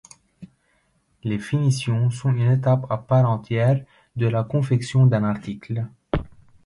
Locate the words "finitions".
1.37-2.09